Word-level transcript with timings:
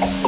Bye. 0.00 0.27